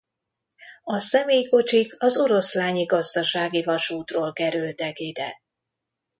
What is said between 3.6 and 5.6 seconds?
Vasútról kerültek ide.